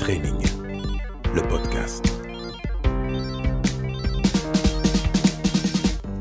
[0.00, 0.32] Training,
[1.34, 2.02] le podcast.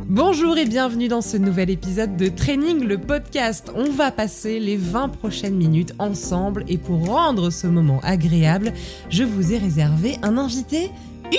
[0.09, 3.71] Bonjour et bienvenue dans ce nouvel épisode de Training, le podcast.
[3.75, 8.73] On va passer les 20 prochaines minutes ensemble et pour rendre ce moment agréable,
[9.09, 10.91] je vous ai réservé un invité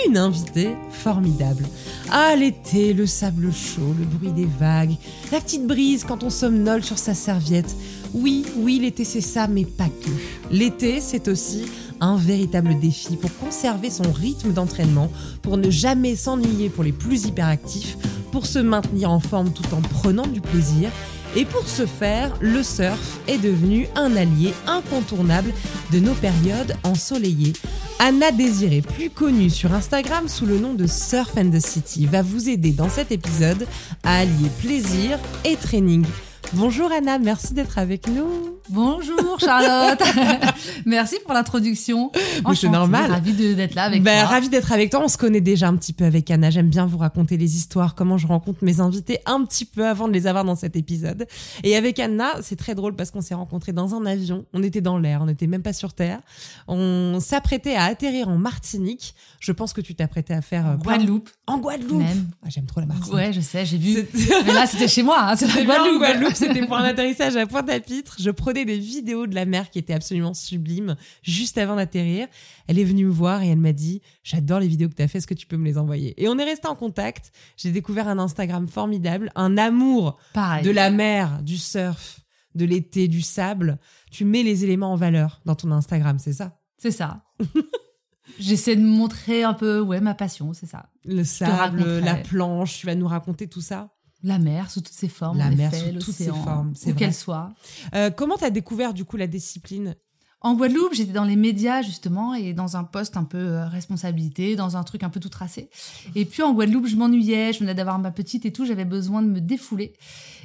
[0.07, 1.65] une invitée formidable.
[2.11, 4.95] Ah, l'été, le sable chaud, le bruit des vagues,
[5.33, 7.75] la petite brise quand on somnole sur sa serviette.
[8.15, 10.11] Oui, oui, l'été c'est ça, mais pas que.
[10.55, 11.65] L'été, c'est aussi
[12.01, 15.11] un véritable défi pour conserver son rythme d'entraînement,
[15.43, 17.97] pour ne jamais s'ennuyer pour les plus hyperactifs,
[18.33, 20.91] pour se maintenir en forme tout en prenant du plaisir.
[21.37, 25.53] Et pour ce faire, le surf est devenu un allié incontournable
[25.93, 27.53] de nos périodes ensoleillées.
[28.01, 32.23] Anna Désiré, plus connue sur Instagram sous le nom de Surf and the City, va
[32.23, 33.67] vous aider dans cet épisode
[34.03, 36.05] à allier plaisir et training.
[36.55, 38.59] Bonjour Anna, merci d'être avec nous.
[38.71, 40.03] Bonjour Charlotte,
[40.87, 42.11] merci pour l'introduction.
[42.55, 43.11] C'est normal.
[43.11, 44.29] Ravie d'être là avec ben, toi.
[44.29, 45.01] Ravie d'être avec toi.
[45.05, 46.51] On se connaît déjà un petit peu avec Anna.
[46.51, 50.09] J'aime bien vous raconter les histoires, comment je rencontre mes invités un petit peu avant
[50.09, 51.27] de les avoir dans cet épisode.
[51.63, 54.45] Et avec Anna, c'est très drôle parce qu'on s'est rencontrés dans un avion.
[54.53, 56.21] On était dans l'air, on n'était même pas sur terre.
[56.67, 59.15] On s'apprêtait à atterrir en Martinique.
[59.39, 61.31] Je pense que tu t'apprêtais à faire euh, Guadeloupe.
[61.47, 62.03] En Guadeloupe.
[62.45, 63.15] Ah, J'aime trop la Martinique.
[63.15, 64.05] Ouais, je sais, j'ai vu.
[64.47, 65.17] Mais là, c'était chez moi.
[65.21, 65.99] Hein, la Guadeloupe.
[65.99, 68.17] Guadeloupe c'était pour un atterrissage à Pointe-à-Pitre.
[68.19, 72.27] Je prenais des vidéos de la mer qui étaient absolument sublimes juste avant d'atterrir.
[72.67, 75.09] Elle est venue me voir et elle m'a dit J'adore les vidéos que tu as
[75.09, 76.21] fait, est-ce que tu peux me les envoyer?
[76.23, 77.33] Et on est resté en contact.
[77.57, 80.65] J'ai découvert un Instagram formidable, un amour Pareil.
[80.65, 82.21] de la mer, du surf,
[82.55, 83.79] de l'été, du sable.
[84.11, 86.59] Tu mets les éléments en valeur dans ton Instagram, c'est ça?
[86.79, 87.23] C'est ça.
[88.39, 90.87] J'essaie de montrer un peu ouais, ma passion, c'est ça.
[91.05, 93.91] Le sable, la planche, tu vas nous raconter tout ça?
[94.23, 97.53] La mer sous toutes ses formes, la mer sous toutes ses formes, où qu'elle soit.
[97.95, 99.97] Euh, comment tu as découvert du coup la discipline?
[100.43, 104.57] En Guadeloupe, j'étais dans les médias justement et dans un poste un peu euh, responsabilité,
[104.57, 105.69] dans un truc un peu tout tracé.
[106.15, 109.21] Et puis en Guadeloupe, je m'ennuyais, je venais d'avoir ma petite et tout, j'avais besoin
[109.21, 109.93] de me défouler.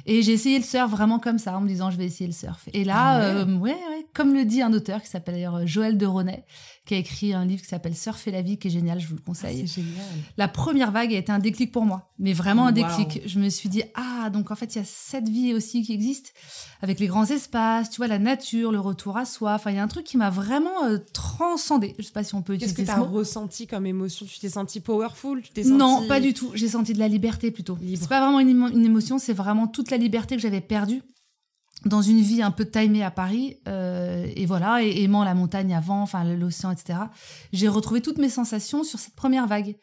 [0.04, 2.34] Et j'ai essayé le surf vraiment comme ça, en me disant je vais essayer le
[2.34, 2.68] surf.
[2.74, 3.40] Et là, ah ouais.
[3.40, 6.44] Euh, ouais, ouais, comme le dit un auteur qui s'appelle d'ailleurs Joël de Ronet,
[6.86, 9.16] qui a écrit un livre qui s'appelle Surfer la vie, qui est génial, je vous
[9.16, 9.62] le conseille.
[9.64, 10.04] Ah, c'est génial.
[10.36, 13.16] La première vague a été un déclic pour moi, mais vraiment un déclic.
[13.16, 13.22] Wow.
[13.28, 15.92] Je me suis dit, ah, donc en fait, il y a cette vie aussi qui
[15.92, 16.32] existe,
[16.80, 19.54] avec les grands espaces, tu vois, la nature, le retour à soi.
[19.54, 21.94] Enfin, il y a un truc qui m'a vraiment euh, transcendé.
[21.98, 24.24] Je sais pas si on peut utiliser Qu'est-ce que tu as ressenti comme émotion?
[24.24, 25.42] Tu t'es senti powerful?
[25.42, 25.76] Tu t'es senti...
[25.76, 26.52] Non, pas du tout.
[26.54, 27.76] J'ai senti de la liberté plutôt.
[27.96, 31.02] C'est pas vraiment une, une émotion, c'est vraiment toute la liberté que j'avais perdue
[31.86, 35.74] dans une vie un peu timée à Paris, euh, et voilà, et aimant la montagne
[35.74, 36.98] avant, enfin l'océan, etc.
[37.52, 39.76] J'ai retrouvé toutes mes sensations sur cette première vague.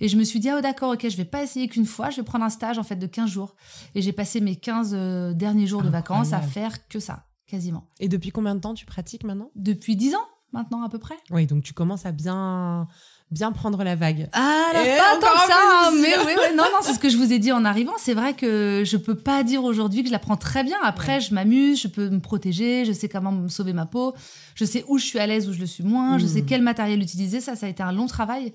[0.00, 2.10] Et je me suis dit, ah oh, d'accord, ok, je vais pas essayer qu'une fois,
[2.10, 3.54] je vais prendre un stage en fait de 15 jours.
[3.94, 7.88] Et j'ai passé mes 15 euh, derniers jours de vacances à faire que ça, quasiment.
[8.00, 9.50] Et depuis combien de temps tu pratiques maintenant?
[9.54, 11.16] Depuis 10 ans maintenant à peu près.
[11.30, 12.86] Oui, donc tu commences à bien
[13.34, 14.28] bien prendre la vague.
[14.32, 17.08] Ah, Et pas tant que ça, hein, mais oui, oui, non, non, c'est ce que
[17.08, 17.92] je vous ai dit en arrivant.
[17.98, 20.78] C'est vrai que je peux pas dire aujourd'hui que je la prends très bien.
[20.82, 21.20] Après, ouais.
[21.20, 24.14] je m'amuse, je peux me protéger, je sais comment me sauver ma peau,
[24.54, 26.20] je sais où je suis à l'aise, où je le suis moins, mmh.
[26.20, 27.40] je sais quel matériel utiliser.
[27.40, 28.52] Ça, ça a été un long travail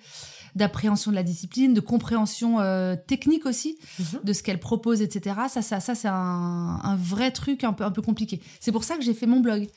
[0.56, 4.04] d'appréhension de la discipline, de compréhension euh, technique aussi mmh.
[4.24, 5.36] de ce qu'elle propose, etc.
[5.50, 8.42] Ça, ça, ça, c'est un, un, vrai truc un peu, un peu compliqué.
[8.60, 9.68] C'est pour ça que j'ai fait mon blog.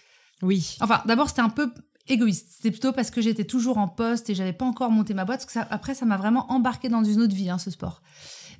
[0.43, 0.77] Oui.
[0.81, 1.73] Enfin, d'abord, c'était un peu
[2.09, 2.49] égoïste.
[2.51, 5.41] C'était plutôt parce que j'étais toujours en poste et j'avais pas encore monté ma boîte.
[5.41, 8.03] Parce que ça, après, ça m'a vraiment embarqué dans une autre vie, hein, ce sport.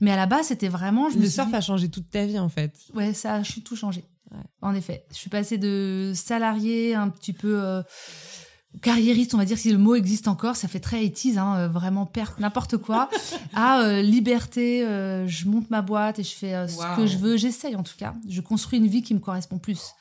[0.01, 1.11] Mais à la base, c'était vraiment.
[1.11, 1.55] Je le surf dit...
[1.55, 2.75] a changé toute ta vie, en fait.
[2.95, 4.05] Ouais, ça a tout changé.
[4.31, 4.39] Ouais.
[4.61, 5.05] En effet.
[5.11, 7.63] Je suis passée de salarié un petit peu.
[7.63, 7.83] Euh,
[8.81, 11.69] carriériste, on va dire si le mot existe encore, ça fait très 80 hein, euh,
[11.69, 13.11] vraiment perte n'importe quoi,
[13.55, 17.37] à euh, liberté, euh, je monte ma boîte et je fais ce que je veux,
[17.37, 19.93] j'essaye en tout cas, je construis une vie qui me correspond plus.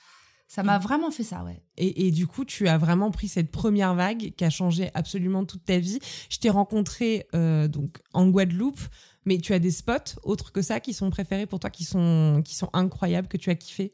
[0.51, 1.63] Ça m'a vraiment fait ça, ouais.
[1.77, 5.45] Et, et, du coup, tu as vraiment pris cette première vague qui a changé absolument
[5.45, 5.99] toute ta vie.
[6.29, 8.81] Je t'ai rencontré euh, donc en Guadeloupe,
[9.23, 12.41] mais tu as des spots autres que ça qui sont préférés pour toi, qui sont
[12.43, 13.93] qui sont incroyables, que tu as kiffé?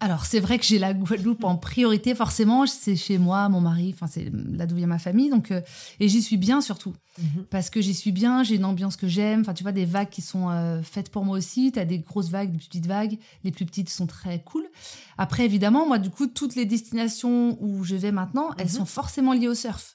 [0.00, 2.66] Alors, c'est vrai que j'ai la Guadeloupe en priorité, forcément.
[2.66, 5.30] C'est chez moi, mon mari, enfin, c'est là d'où vient ma famille.
[5.30, 5.60] Donc, euh,
[6.00, 6.94] et j'y suis bien surtout.
[7.18, 7.44] Mm -hmm.
[7.48, 9.40] Parce que j'y suis bien, j'ai une ambiance que j'aime.
[9.42, 11.70] Enfin, tu vois, des vagues qui sont euh, faites pour moi aussi.
[11.72, 13.18] Tu as des grosses vagues, des petites vagues.
[13.44, 14.64] Les plus petites sont très cool.
[15.16, 18.76] Après, évidemment, moi, du coup, toutes les destinations où je vais maintenant, elles mm -hmm.
[18.76, 19.93] sont forcément liées au surf.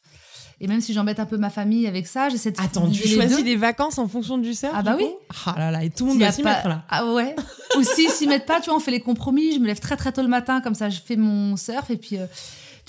[0.61, 3.44] Et même si j'embête un peu ma famille avec ça, j'essaie de Attends, tu choisis
[3.44, 5.07] des vacances en fonction du surf Ah bah oui.
[5.45, 6.56] Ah là là, et tout le monde va s'y pas...
[6.56, 6.83] mettre là.
[6.89, 7.35] Ah ouais.
[7.77, 9.53] Ou s'ils s'y mettent pas, tu vois, on fait les compromis.
[9.53, 11.97] Je me lève très très tôt le matin, comme ça, je fais mon surf et
[11.97, 12.17] puis.
[12.17, 12.25] Euh,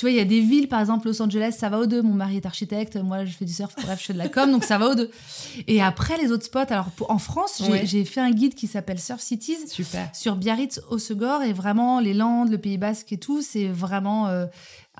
[0.00, 2.00] tu vois, il y a des villes, par exemple Los Angeles, ça va aux deux.
[2.00, 4.50] Mon mari est architecte, moi je fais du surf, bref, je fais de la com,
[4.50, 5.10] donc ça va aux deux.
[5.68, 8.04] Et après, les autres spots, alors pour, en France, j'ai ouais.
[8.06, 10.08] fait un guide qui s'appelle Surf Cities Super.
[10.14, 14.46] sur Biarritz, Hossegor, et vraiment les Landes, le Pays Basque et tout, c'est vraiment euh,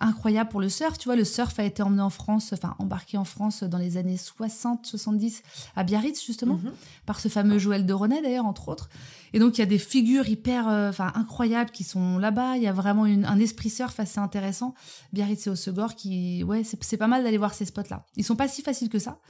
[0.03, 0.99] incroyable pour le surf.
[0.99, 3.97] Tu vois, le surf a été emmené en France, enfin embarqué en France dans les
[3.97, 5.43] années 60, 70
[5.77, 6.73] à Biarritz justement, Mhm.
[7.07, 8.89] par ce fameux Joël de René d'ailleurs entre autres.
[9.33, 12.57] Et donc il y a des figures hyper, euh, incroyables qui sont là-bas.
[12.57, 14.75] Il y a vraiment une- un esprit surf assez intéressant.
[15.13, 18.05] Biarritz et Hossegor qui, ouais, c'est pas mal d'aller voir ces spots-là.
[18.17, 19.21] Ils sont pas si faciles que ça.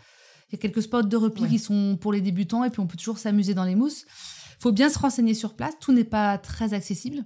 [0.49, 1.49] Il y a quelques spots de repli Ouais.
[1.49, 4.05] qui sont pour les débutants et puis on peut toujours s'amuser dans les mousses.
[4.59, 5.75] Faut bien se renseigner sur place.
[5.81, 7.25] Tout n'est pas très accessible.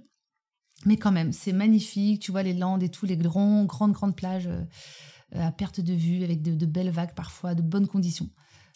[0.85, 2.21] Mais quand même, c'est magnifique.
[2.21, 4.63] Tu vois les landes et tout, les grands, grandes, grandes plages euh,
[5.33, 8.29] à perte de vue avec de, de belles vagues parfois, de bonnes conditions.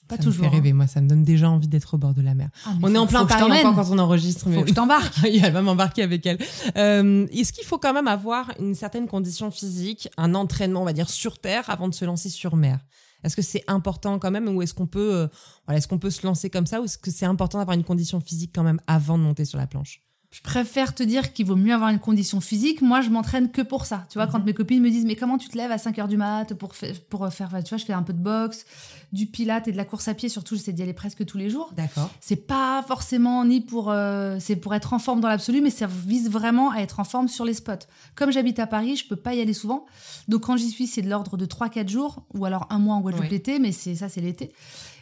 [0.09, 0.43] Pas ça toujours.
[0.45, 2.49] me fait rêver, moi, ça me donne déjà envie d'être au bord de la mer.
[2.65, 2.71] hein.
[2.73, 4.43] Ah, On est en plein Paris encore quand on enregistre.
[4.45, 5.13] Faut mais- que je t'embarque.
[5.23, 6.37] Elle va m'embarquer avec elle.
[6.75, 10.93] Euh, Est-ce qu'il faut quand même avoir une certaine condition physique, un entraînement, on va
[10.93, 12.79] dire, sur terre avant de se lancer sur mer?
[13.23, 15.27] Est-ce que c'est important quand même ou est-ce qu'on peut, euh,
[15.67, 18.19] voilà, qu'on peut se lancer comme ça ou est-ce que c'est important d'avoir une condition
[18.19, 20.01] physique quand même avant de monter sur la planche?
[20.31, 22.83] Je préfère te dire qu'il vaut mieux avoir une condition physique.
[22.83, 24.05] Moi, je m'entraîne que pour ça.
[24.11, 26.07] Tu vois, quand mes copines me disent, mais comment tu te lèves à 5 heures
[26.07, 28.63] du mat pour, fa- pour faire, tu vois, je fais un peu de boxe,
[29.11, 30.29] du pilate et de la course à pied.
[30.29, 31.73] Surtout, j'essaie d'y aller presque tous les jours.
[31.75, 32.11] D'accord.
[32.21, 35.87] C'est pas forcément ni pour, euh, c'est pour être en forme dans l'absolu, mais ça
[35.87, 37.87] vise vraiment à être en forme sur les spots.
[38.13, 39.87] Comme j'habite à Paris, je peux pas y aller souvent.
[40.27, 43.01] Donc, quand j'y suis, c'est de l'ordre de 3-4 jours ou alors un mois en
[43.01, 43.31] Guadeloupe Ouais.
[43.31, 44.51] l'été, mais c'est ça, c'est l'été.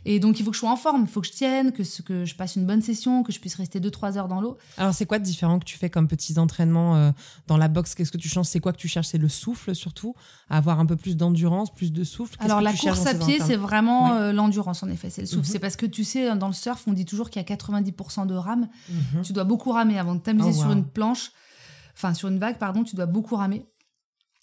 [0.06, 1.84] Et donc, il faut que je sois en forme, il faut que je tienne, que,
[1.84, 4.58] ce- que je passe une bonne session, que je puisse rester 2-3 heures dans l'eau.
[4.78, 7.12] Alors c'est quoi de différent que tu fais comme petits entraînements euh,
[7.48, 7.96] dans la boxe?
[7.96, 8.46] Qu'est-ce que tu changes?
[8.48, 9.08] C'est quoi que tu cherches?
[9.08, 10.16] C'est le souffle surtout,
[10.50, 12.36] avoir un peu plus d'endurance, plus de souffle?
[12.40, 14.18] Alors la course à pied, c'est vraiment Ouais.
[14.20, 15.40] euh, l'endurance en effet, c'est le souffle.
[15.48, 15.52] Mhm.
[15.52, 18.26] C'est parce que tu sais, dans le surf, on dit toujours qu'il y a 90%
[18.26, 18.68] de rame.
[18.90, 19.22] Mhm.
[19.24, 21.32] Tu dois beaucoup ramer avant de t'amuser Oh, sur une planche,
[21.96, 23.66] enfin sur une vague, pardon, tu dois beaucoup ramer.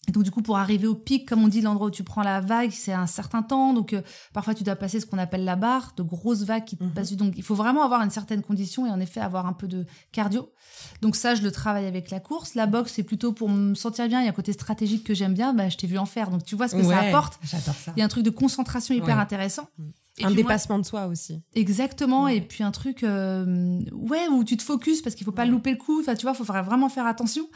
[0.06, 2.22] Et donc du coup, pour arriver au pic, comme on dit, l'endroit où tu prends
[2.22, 3.72] la vague, c'est un certain temps.
[3.72, 4.02] Donc euh,
[4.34, 6.90] parfois, tu dois passer ce qu'on appelle la barre, de grosses vagues qui te Mhm.
[6.92, 7.12] passent.
[7.14, 9.86] Donc il faut vraiment avoir une certaine condition et en effet avoir un peu de
[10.12, 10.52] cardio.
[11.00, 12.54] Donc ça, je le travaille avec la course.
[12.54, 14.20] La boxe, c'est plutôt pour me sentir bien.
[14.20, 15.54] Il y a un côté stratégique que j'aime bien.
[15.54, 16.28] Bah, je t'ai vu en faire.
[16.30, 17.38] Donc tu vois ce que ça apporte.
[17.42, 17.92] J'adore ça.
[17.96, 19.22] Il y a un truc de concentration hyper Ouais.
[19.22, 19.68] intéressant.
[19.78, 19.84] Mm.
[20.18, 21.42] Et un moi- dépassement de soi aussi.
[21.56, 22.24] Exactement.
[22.24, 22.36] Ouais.
[22.36, 25.48] Et puis un truc, euh, ouais, où tu te focuses parce qu'il faut pas Ouais.
[25.48, 26.00] louper le coup.
[26.00, 27.48] Enfin, tu vois, faut vraiment faire attention.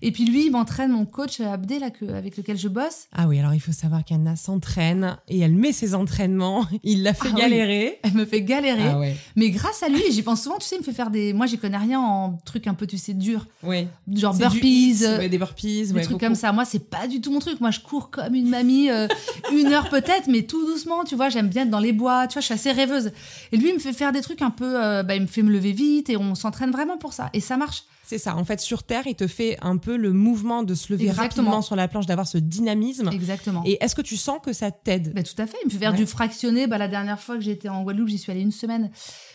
[0.00, 3.08] Et puis lui, il m'entraîne, mon coach euh, Abdé, là, que, avec lequel je bosse.
[3.12, 6.64] Ah oui, alors il faut savoir qu'Anna s'entraîne et elle met ses entraînements.
[6.84, 7.40] Il l'a fait Ah oui.
[7.42, 7.98] galérer.
[8.02, 8.88] Elle me fait galérer.
[8.88, 9.14] Ah ouais.
[9.36, 11.32] Mais grâce à lui, j'y pense souvent, tu sais, il me fait faire des.
[11.34, 13.46] Moi, j'y connais rien en trucs un peu, tu sais, durs.
[13.62, 13.88] Oui.
[14.10, 15.02] Genre du burpees.
[15.02, 16.18] euh, des burpees, des trucs beaucoup.
[16.18, 16.52] comme ça.
[16.52, 17.60] Moi, c'est pas du tout mon truc.
[17.60, 19.06] Moi, je cours comme une mamie, euh,
[19.52, 21.04] une heure peut-être, mais tout doucement.
[21.04, 22.05] Tu vois, j'aime bien être dans les bois.
[22.28, 23.12] Tu vois, je suis assez rêveuse.
[23.52, 24.82] Et lui, il me fait faire des trucs un peu.
[24.82, 27.30] euh, bah, il me fait me lever vite et on s'entraîne vraiment pour ça.
[27.32, 27.84] Et ça marche.
[28.04, 28.36] C'est ça.
[28.36, 31.48] En fait, sur Terre, il te fait un peu le mouvement de se lever Exactement.
[31.48, 33.10] rapidement sur la planche, d'avoir ce dynamisme.
[33.12, 33.62] Exactement.
[33.66, 35.12] Et est-ce que tu sens que ça t'aide?
[35.12, 35.56] Bah, tout à fait.
[35.62, 35.96] Il me fait faire Ouais.
[35.96, 36.66] du fractionné.
[36.68, 38.90] Bah, la dernière fois que j'étais en Guadeloupe, j'y suis allée une semaine.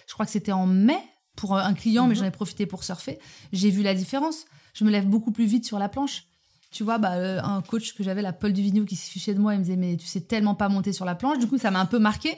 [0.07, 0.97] Je crois que c'était en mai
[1.35, 2.19] pour euh, un client, mais Mhm.
[2.21, 3.19] j'en ai profité pour surfer.
[3.51, 4.45] J'ai vu la différence.
[4.73, 6.23] Je me lève beaucoup plus vite sur la planche.
[6.71, 9.39] Tu vois, bah, euh, un coach que j'avais, la Paul Duvigneau, qui se fichait de
[9.39, 11.37] moi, il me disait, mais tu sais tellement pas monter sur la planche.
[11.37, 12.35] Du coup, ça m'a un peu marqué.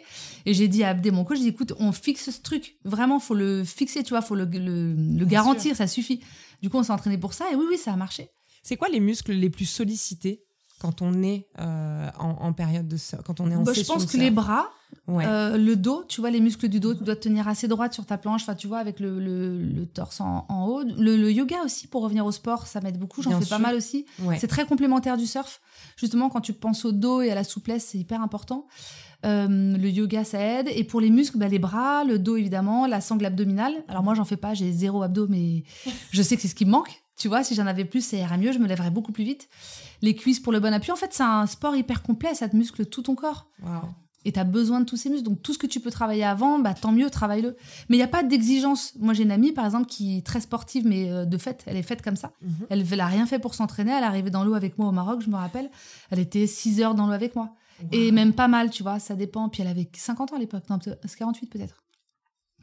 [0.48, 2.78] Et j'ai dit à Abdé, mon coach, j'ai dit, écoute, on fixe ce truc.
[2.84, 6.22] Vraiment, faut le fixer, tu vois, faut le, le, le garantir, ça suffit.
[6.64, 7.46] Du coup, on s'est entraîné pour ça.
[7.52, 8.32] Et oui, oui, ça a marché.
[8.64, 10.42] C'est quoi les muscles les plus sollicités
[10.80, 14.06] quand on est euh, en, en période de quand on est en Bah, je pense
[14.06, 14.68] que les bras,
[15.08, 15.26] Ouais.
[15.26, 17.94] Euh, le dos, tu vois, les muscles du dos, tu dois te tenir assez droite
[17.94, 20.84] sur ta planche, enfin, tu vois, avec le, le, le torse en, en haut.
[20.84, 23.22] Le, le yoga aussi, pour revenir au sport, ça m'aide beaucoup.
[23.22, 23.58] J'en fais sûr.
[23.58, 24.06] pas mal aussi.
[24.20, 24.38] ouais.
[24.40, 25.62] C'est très complémentaire du surf.
[25.98, 28.68] Justement, quand tu penses au dos et à la souplesse, c'est hyper important.
[29.26, 30.68] Euh, le yoga, ça aide.
[30.76, 33.74] Et pour les muscles, bah, les bras, le dos, évidemment, la sangle abdominale.
[33.88, 35.64] Alors moi, j'en fais pas, j'ai zéro abdos, mais
[36.12, 37.02] je sais que c'est ce qui me manque.
[37.16, 39.48] Tu vois, si j'en avais plus, ça irait mieux, je me lèverais beaucoup plus vite.
[40.02, 40.92] Les cuisses pour le bon appui.
[40.92, 43.48] En fait, c'est un sport hyper complet, ça te muscle tout ton corps.
[43.62, 43.82] Waouh.
[44.26, 45.26] Et tu as besoin de tous ces muscles.
[45.26, 47.56] Donc, tout ce que tu peux travailler avant, bah, tant mieux, travaille-le.
[47.90, 48.94] Mais il n'y a pas d'exigence.
[49.00, 51.76] Moi, j'ai une amie, par exemple, qui est très sportive, mais euh, de fait, elle
[51.78, 52.32] est faite comme ça.
[52.42, 52.54] Mhm.
[52.70, 53.92] Elle n'a rien fait pour s'entraîner.
[53.92, 55.70] Elle est arrivée dans l'eau avec moi au Maroc, je me rappelle.
[56.10, 57.50] Elle était 6 heures dans l'eau avec moi.
[57.92, 59.50] Et même pas mal, tu vois, ça dépend.
[59.50, 60.64] Puis elle avait 50 ans à l'époque.
[60.70, 61.83] Non, peut-être- c'est 48 peut-être.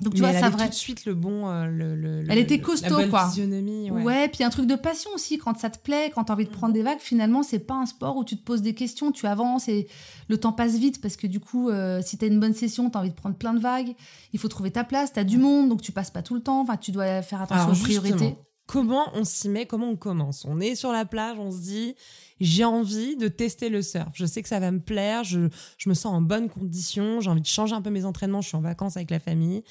[0.00, 0.64] Donc, tu Mais vois, elle ça avait vrai.
[0.66, 1.49] tout de suite le bon.
[1.49, 3.28] euh, le, le- Elle le- était costaud, la bonne quoi.
[3.28, 3.90] physionomie.
[3.90, 4.02] Ouais.
[4.02, 4.28] Ouais.
[4.28, 5.37] puis un truc de passion aussi.
[5.38, 7.75] Quand ça te plaît, quand tu as envie de prendre des vagues, finalement, c'est pas
[7.75, 9.88] un sport où tu te poses des questions, tu avances et
[10.28, 12.88] le temps passe vite parce que du coup, euh, si tu as une bonne session,
[12.90, 13.95] tu as envie de prendre plein de vagues,
[14.33, 16.40] il faut trouver ta place, tu as du monde, donc tu passes pas tout le
[16.40, 16.61] temps.
[16.62, 18.37] Enfin, tu dois faire attention Alors, aux priorités.
[18.71, 21.97] Comment on s'y met Comment on commence On est sur la plage, on se dit
[22.41, 24.12] j'ai envie de tester le surf.
[24.15, 27.31] Je sais que ça va me plaire, je, je me sens en bonne condition, j'ai
[27.31, 29.65] envie de changer un peu mes entraînements, je suis en vacances avec la famille.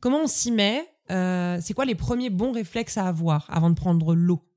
[0.00, 3.74] Comment on s'y met Euh, C'est quoi les premiers bons réflexes à avoir avant de
[3.74, 4.47] prendre l'eau?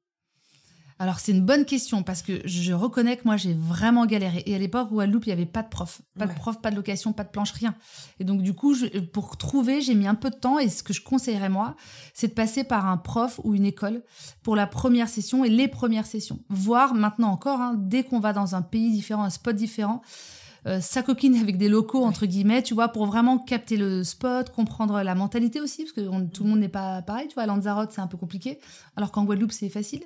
[1.02, 4.44] Alors c'est une bonne question parce que je reconnais que moi j'ai vraiment galéré.
[4.46, 6.02] Et à l'époque où à Loop il n'y avait pas de prof.
[6.20, 7.74] Pas de prof, pas de location, pas de planche, rien.
[8.20, 10.84] Et donc du coup, je- pour trouver, j'ai mis un peu de temps et ce
[10.84, 11.76] que je conseillerais moi,
[12.14, 14.04] c'est de passer par un prof ou une école
[14.44, 16.40] pour la première session et les premières sessions.
[16.50, 20.04] Voire maintenant encore, hein, dès qu'on va dans un pays différent, un spot différent,
[20.68, 25.02] euh, s'acoquiner avec des locaux, entre guillemets, tu vois, pour vraiment capter le spot, comprendre
[25.02, 27.46] la mentalité aussi, parce que on- tout le monde n'est pas pareil, tu vois, à
[27.48, 28.60] Lanzarote c'est un peu compliqué,
[28.96, 30.04] alors qu'en Guadeloupe c'est facile.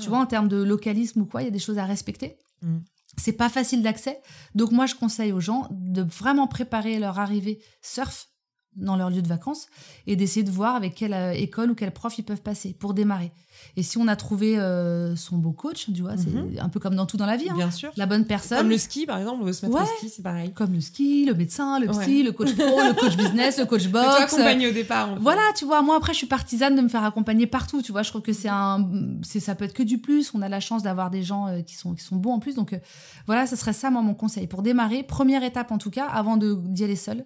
[0.00, 2.36] Tu vois, en termes de localisme ou quoi, il y a des choses à respecter.
[2.62, 2.78] Mm.
[3.16, 4.20] C'est pas facile d'accès.
[4.54, 8.28] Donc, moi, je conseille aux gens de vraiment préparer leur arrivée surf
[8.76, 9.66] dans leur lieu de vacances
[10.06, 12.94] et d'essayer de voir avec quelle euh, école ou quel prof ils peuvent passer pour
[12.94, 13.32] démarrer.
[13.78, 16.50] Et si on a trouvé euh, son beau coach, tu vois, Mhm.
[16.54, 17.54] c'est un peu comme dans tout dans la vie, hein.
[17.56, 17.90] Bien sûr.
[17.96, 18.58] la bonne personne.
[18.58, 19.82] Comme le ski, par exemple, on veut se mettre Ouais.
[19.84, 20.52] au ski, c'est pareil.
[20.52, 22.22] Comme le ski, le médecin, le psy, Ouais.
[22.22, 24.06] le coach pro, le coach business, le coach box.
[24.20, 25.10] accompagné au départ.
[25.10, 25.20] en fait.
[25.22, 28.02] Voilà, tu vois, moi après je suis partisane de me faire accompagner partout, tu vois,
[28.02, 28.86] je trouve que c'est un
[29.22, 31.62] c'est ça peut être que du plus, on a la chance d'avoir des gens euh,
[31.62, 32.78] qui sont qui sont bons en plus donc
[33.26, 36.36] voilà, ce serait ça moi mon conseil pour démarrer, première étape en tout cas avant
[36.36, 37.24] de d'y aller seul,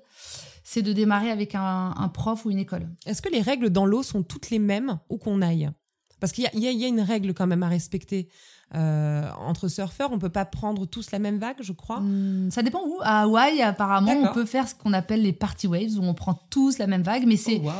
[0.72, 2.88] c'est de démarrer avec un, un prof ou une école.
[3.04, 5.68] Est-ce que les règles dans l'eau sont toutes les mêmes où qu'on aille?
[6.20, 8.28] Parce qu'il y a, y y une règle quand même à respecter.
[8.76, 11.96] Euh, entre surfeurs, on peut pas prendre tous la même vague, je crois.
[11.96, 12.98] Hum, ça dépend où.
[13.00, 16.34] À Hawaï, apparemment, on peut faire ce qu'on appelle les party waves où on prend
[16.50, 17.70] tous la même vague mais c'est Oh.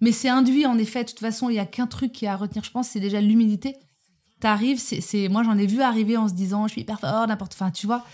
[0.00, 1.02] Mais c'est induit, en effet.
[1.02, 3.00] De toute façon, il y a qu'un truc qui est à retenir, je pense, c'est
[3.00, 3.76] déjà l'humilité.
[4.38, 7.54] T'arrives, c'est, moi j'en ai vu arriver en se disant, je suis hyper fort, n'importe,
[7.54, 8.04] enfin, tu vois.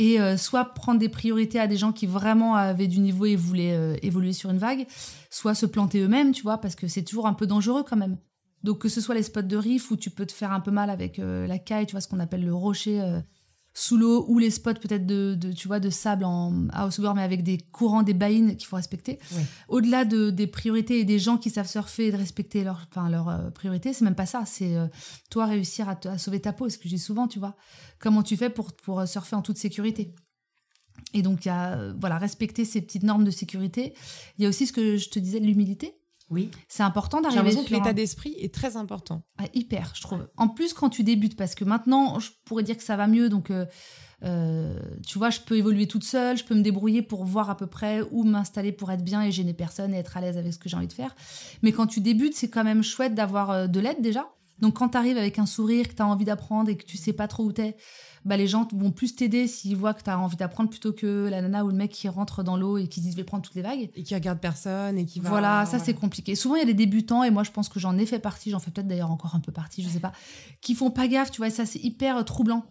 [0.00, 3.36] Et euh, soit prendre des priorités à des gens qui vraiment avaient du niveau et
[3.36, 4.86] voulaient euh, évoluer sur une vague,
[5.28, 8.16] soit se planter eux-mêmes, tu vois, parce que c'est toujours un peu dangereux quand même.
[8.64, 10.70] Donc que ce soit les spots de riff où tu peux te faire un peu
[10.70, 13.20] mal avec euh, la caille, tu vois, ce qu'on appelle le rocher
[13.72, 17.22] sous l'eau, ou les spots peut-être de, de, tu vois, de sable en houseboard, mais
[17.22, 19.18] avec des courants, des baïnes qu'il faut respecter
[19.68, 23.08] au-delà de, des priorités et des gens qui savent surfer et de respecter leurs enfin,
[23.08, 24.44] leurs, euh, priorités, c'est même pas ça.
[24.44, 24.86] C'est euh,
[25.30, 27.54] toi réussir à, te- à sauver ta peau, ce que je dis souvent, tu vois.
[28.00, 30.14] Comment tu fais pour, pour euh, surfer en toute sécurité?
[31.14, 33.94] Et donc, il y a, euh, voilà, respecter ces petites normes de sécurité.
[34.38, 35.94] Il y a aussi ce que je te disais, de l'humilité.
[36.30, 36.50] Oui.
[36.68, 39.22] C'est important J'ai d'arriver l'impression que l'état un- d'esprit est très important.
[39.38, 40.28] ah, hyper, je trouve.
[40.36, 43.28] En plus, quand tu débutes, parce que maintenant, je pourrais dire que ça va mieux,
[43.28, 43.66] donc euh,
[44.22, 47.56] euh, tu vois, je peux évoluer toute seule, je peux me débrouiller pour voir à
[47.56, 50.52] peu près où m'installer pour être bien et gêner personne et être à l'aise avec
[50.52, 51.14] ce que j'ai envie de faire.
[51.62, 54.28] Mais quand tu débutes, c'est quand même chouette d'avoir euh, de l'aide déjà.
[54.60, 56.98] Donc quand tu arrives avec un sourire, que tu as envie d'apprendre et que tu
[56.98, 57.76] sais pas trop où t'es,
[58.24, 61.28] bah les gens vont plus t'aider s'ils voient que tu as envie d'apprendre plutôt que
[61.30, 63.42] la nana ou le mec qui rentre dans l'eau et qui dit je vais prendre
[63.42, 63.90] toutes les vagues.
[63.94, 65.30] Et qui regarde personne et qui va.
[65.30, 66.34] Voilà, ça c'est compliqué.
[66.34, 68.50] Souvent il y a des débutants et moi je pense que j'en ai fait partie,
[68.50, 70.12] j'en fais peut-être d'ailleurs encore un peu partie, je sais pas,
[70.60, 72.64] qui font pas gaffe, tu vois, et ça c'est hyper euh, troublant.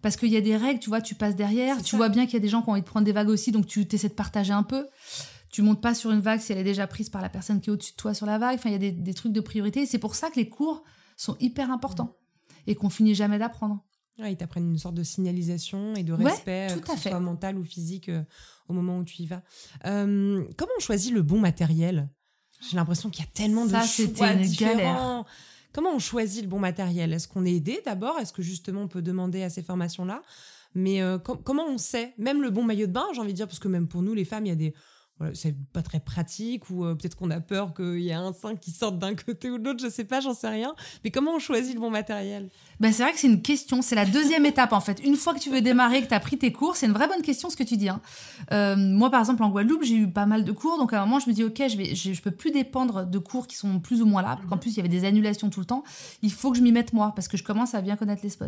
[0.00, 1.96] Parce qu'il y a des règles, tu vois, tu passes derrière, tu ça.
[1.96, 3.50] vois bien qu'il y a des gens qui ont envie de prendre des vagues aussi,
[3.50, 4.86] donc tu essaies de partager un peu.
[5.50, 7.68] Tu montes pas sur une vague si elle est déjà prise par la personne qui
[7.70, 8.58] est au-dessus de toi sur la vague.
[8.58, 9.86] Enfin, il y a des, des trucs de priorité.
[9.86, 10.84] C'est pour ça que les cours
[11.16, 12.16] sont hyper importants
[12.66, 13.82] et qu'on finit jamais d'apprendre.
[14.18, 17.10] Ouais, ils t'apprennent une sorte de signalisation et de respect, euh, que ce fait.
[17.10, 18.22] soit mental ou physique, euh,
[18.68, 19.42] au moment où tu y vas.
[19.86, 22.08] Euh, comment on choisit le bon matériel?
[22.68, 24.76] J'ai l'impression qu'il y a tellement de choix une différents.
[24.76, 25.24] galère.
[25.72, 27.12] Comment on choisit le bon matériel?
[27.12, 28.18] Est-ce qu'on est aidé d'abord?
[28.18, 30.22] Est-ce que justement on peut demander à ces formations-là?
[30.74, 32.14] Mais euh, com- comment on sait?
[32.18, 34.14] Même le bon maillot de bain, j'ai envie de dire, parce que même pour nous,
[34.14, 34.74] les femmes, il y a des...
[35.18, 38.32] voilà, c'est pas très pratique ou euh, peut-être qu'on a peur qu'il y ait un
[38.32, 40.74] sein qui sorte d'un côté ou de l'autre, je sais pas, j'en sais rien.
[41.04, 42.48] Mais comment on choisit le bon matériel?
[42.80, 45.00] Ben, c'est vrai que c'est une question, c'est la deuxième étape en fait.
[45.04, 47.08] Une fois que tu veux démarrer, que tu as pris tes cours, c'est une vraie
[47.08, 47.88] bonne question ce que tu dis.
[47.88, 48.00] hein.
[48.52, 51.06] Euh, moi par exemple en Guadeloupe, j'ai eu pas mal de cours, donc à un
[51.06, 53.56] moment je me dis ok, je vais, je, je peux plus dépendre de cours qui
[53.56, 55.66] sont plus ou moins là, parce qu'en plus il y avait des annulations tout le
[55.66, 55.82] temps.
[56.22, 58.30] Il faut que je m'y mette moi, parce que je commence à bien connaître les
[58.30, 58.46] spots.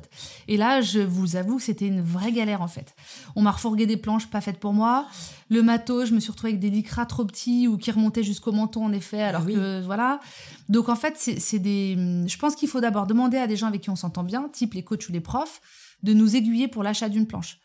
[0.48, 2.94] Et là, je vous avoue que c'était une vraie galère en fait.
[3.36, 5.06] On m'a refourgué des planches pas faites pour moi.
[5.48, 8.52] Le matos, je me suis retrouvée avec des lycras trop petits ou qui remontaient jusqu'au
[8.52, 9.54] menton en effet, alors oui.
[9.54, 10.20] que voilà.
[10.68, 11.96] Donc en fait, c'est des.
[12.26, 14.74] Je pense qu'il faut d'abord demander à des gens avec qui on s'entend bien, type
[14.74, 15.60] les coachs ou les profs,
[16.02, 17.58] de nous aiguiller pour l'achat d'une planche.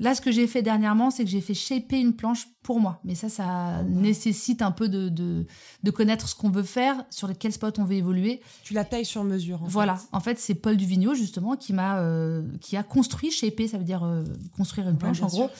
[0.00, 3.00] Là, ce que j'ai fait dernièrement, c'est que j'ai fait shaper une planche pour moi.
[3.04, 5.46] Mais ça, ça nécessite un peu de, de,
[5.84, 8.40] de connaître ce qu'on veut faire, sur quel spot on veut évoluer.
[8.64, 9.62] Tu la tailles sur mesure.
[9.62, 9.96] en voilà.
[9.96, 10.08] fait.
[10.10, 13.84] En fait, c'est Paul Duvigneau, justement, qui m'a euh, qui a construit shaper, ça veut
[13.84, 14.24] dire euh,
[14.56, 15.48] construire une planche, en gros.
[15.48, 15.50] sûr.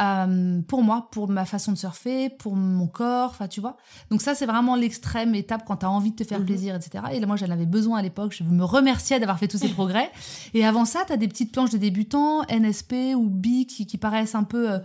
[0.00, 3.76] Euh, pour moi, pour ma façon de surfer, pour mon corps, enfin tu vois.
[4.10, 6.46] Donc ça c'est vraiment l'extrême étape quand tu as envie de te faire Mhm.
[6.46, 7.04] plaisir, etc.
[7.12, 9.68] Et là moi j'en avais besoin à l'époque, je me remerciais d'avoir fait tous ces
[9.80, 10.10] progrès.
[10.54, 13.98] Et avant ça, tu as des petites planches de débutants, NSP ou B qui, qui
[13.98, 14.78] paraissent un peu euh,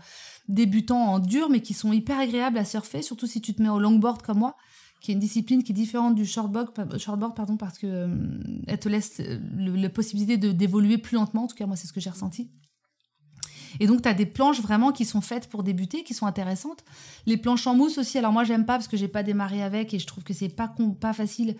[0.49, 3.69] débutants en dur, mais qui sont hyper agréables à surfer, surtout si tu te mets
[3.69, 4.55] au longboard comme moi
[5.01, 8.07] qui est une discipline qui est différente du shortboard, pa- shortboard pardon, parce que euh,
[8.65, 11.43] elle te laisse euh, la possibilité de d'évoluer plus lentement.
[11.43, 12.49] En tout cas, moi, c'est ce que j'ai ressenti.
[13.79, 16.83] Et donc, tu as des planches vraiment qui sont faites pour débuter, qui sont intéressantes.
[17.25, 19.93] Les planches en mousse aussi, alors moi, j'aime pas parce que j'ai pas démarré avec
[19.93, 21.55] et je trouve que c'est pas, pas facile.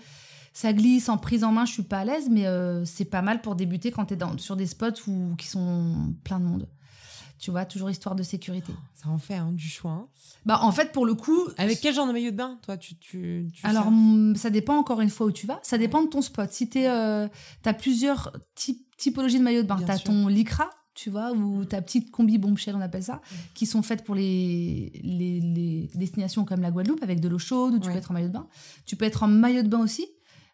[0.54, 3.22] Ça glisse en prise en main, je suis pas à l'aise, mais euh, c'est pas
[3.22, 6.46] mal pour débuter quand tu es dans, sur des spots où, qui sont plein de
[6.46, 6.70] monde.
[7.38, 8.72] Tu vois, toujours histoire de sécurité.
[8.94, 9.92] Ça en fait hein, du choix.
[9.92, 10.08] hein.
[10.46, 11.38] Bah, en fait, pour le coup.
[11.58, 13.88] Avec quel genre de maillot de bain, toi, tu, tu, tu Alors,
[14.36, 15.60] ça dépend encore une fois où tu vas.
[15.62, 16.50] Ça dépend de ton spot.
[16.52, 17.30] Si tu as
[17.78, 20.06] plusieurs types- typologies de maillots de bain, tu as sûr.
[20.06, 23.22] ton lycra, tu vois, ou ta petite combi bombshell, on appelle ça,
[23.54, 27.76] qui sont faites pour les, les, les destinations comme la Guadeloupe avec de l'eau chaude,
[27.76, 27.94] où tu Ouais.
[27.94, 28.48] peux être en maillot de bain.
[28.86, 30.08] Tu peux être en maillot de bain aussi.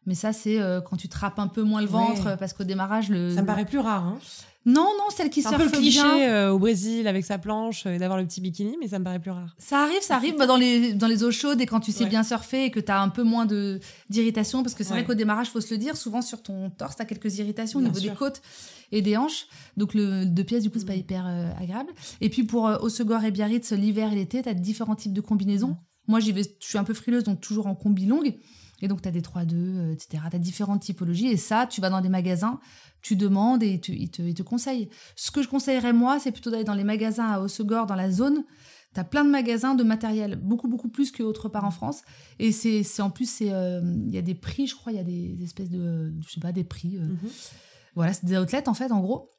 [0.07, 2.37] Mais ça, c'est euh, quand tu te rappes un peu moins le ventre, Ouais.
[2.37, 3.29] parce qu'au démarrage, le.
[3.35, 4.03] Ça me paraît plus rare.
[4.03, 4.17] Hein.
[4.65, 7.37] Non, non, celle qui C'est un peu surfe le cliché euh, au Brésil avec sa
[7.39, 9.55] planche euh, d'avoir le petit bikini, mais ça me paraît plus rare.
[9.59, 12.03] Ça arrive, ça arrive bah, dans, les, dans les eaux chaudes et quand tu sais
[12.03, 12.09] Ouais.
[12.11, 13.79] bien surfer et que tu as un peu moins de
[14.09, 14.97] d'irritation, parce que c'est Ouais.
[14.99, 17.79] vrai qu'au démarrage, faut se le dire, souvent sur ton torse, tu as quelques irritations
[17.79, 18.11] au niveau sûr.
[18.11, 18.41] des côtes
[18.91, 19.47] et des hanches.
[19.77, 21.91] Donc le deux pièces, du coup, c'est pas hyper euh, agréable.
[22.19, 25.21] Et puis pour euh, Osegor et Biarritz, l'hiver et l'été, tu as différents types de
[25.21, 25.77] combinaisons.
[26.07, 28.35] Moi, j'y vais, je suis un peu frileuse, donc toujours en combi longue.
[28.81, 30.23] Et donc, tu as des 3-2, euh, etc.
[30.29, 31.27] Tu as différentes typologies.
[31.27, 32.59] Et ça, tu vas dans des magasins,
[33.01, 34.89] tu demandes et ils te, ils te, ils te conseillent.
[35.15, 38.11] Ce que je conseillerais, moi, c'est plutôt d'aller dans les magasins à Osegor, dans la
[38.11, 38.43] zone.
[38.93, 42.01] Tu as plein de magasins de matériel, beaucoup, beaucoup plus qu'autre part en France.
[42.39, 45.03] Et c'est en plus, euh, il y a des prix, je crois, il y a
[45.03, 46.97] des espèces de, je sais pas, des prix.
[46.97, 47.07] euh,
[47.95, 49.29] voilà, c'est des outlets en fait, en gros.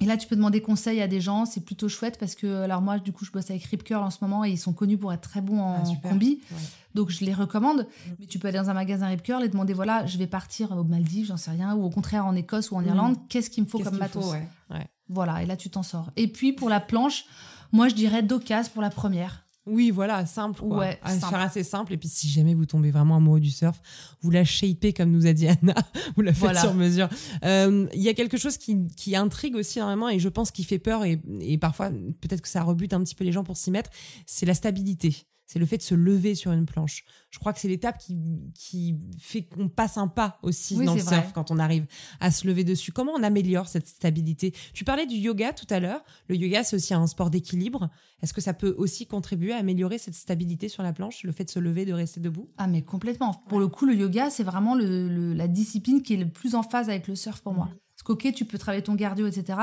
[0.00, 2.80] Et là, tu peux demander conseil à des gens, c'est plutôt chouette parce que, alors
[2.80, 4.96] moi, du coup, je bosse avec Rip Curl en ce moment et ils sont connus
[4.96, 6.40] pour être très bons en Ah, combi.
[6.52, 6.58] Ouais.
[6.94, 7.84] Donc, je les recommande.
[8.20, 10.70] Mais tu peux aller dans un magasin Rip Curl et demander, voilà, je vais partir
[10.70, 12.86] aux Maldives, j'en sais rien, ou au contraire en Écosse ou en Mhm.
[12.88, 14.48] Irlande, qu'est-ce qu'il me faut comme faut, matos ouais.
[14.70, 14.86] Ouais.
[15.08, 16.10] Voilà, et là, tu t'en sors.
[16.14, 17.24] Et puis, pour la planche,
[17.72, 19.47] moi, je dirais d'occasion pour la première.
[19.68, 20.60] Oui, voilà, simple.
[20.60, 20.78] Quoi.
[20.78, 21.30] Ouais, À simple.
[21.30, 21.92] faire assez simple.
[21.92, 23.80] Et puis, si jamais vous tombez vraiment amoureux du surf,
[24.20, 25.74] vous la shapez comme nous a dit Anna.
[26.16, 26.60] vous la faites Voilà.
[26.60, 27.08] sur mesure.
[27.44, 30.64] Euh, Il y a quelque chose qui, qui intrigue aussi énormément et je pense qui
[30.64, 33.56] fait peur et, et parfois peut-être que ça rebute un petit peu les gens pour
[33.56, 33.90] s'y mettre.
[34.26, 35.16] C'est la stabilité.
[35.50, 37.04] C'est le fait de se lever sur une planche.
[37.30, 38.16] Je crois que c'est l'étape qui,
[38.54, 41.86] qui fait qu'on passe un pas aussi Oui, dans le surf quand on arrive
[42.20, 42.92] à se lever dessus.
[42.92, 44.52] Comment on améliore cette stabilité?
[44.74, 46.04] Tu parlais du yoga tout à l'heure.
[46.28, 47.88] Le yoga, c'est aussi un sport d'équilibre.
[48.22, 51.44] Est-ce que ça peut aussi contribuer à améliorer cette stabilité sur la planche, le fait
[51.44, 52.50] de se lever, de rester debout?
[52.58, 53.32] Ah, mais complètement.
[53.48, 56.54] Pour le coup, le yoga, c'est vraiment le- le- la discipline qui est le plus
[56.56, 57.70] en phase avec le surf pour moi.
[57.96, 59.58] Parce qu'ok, tu peux travailler ton cardio, etc.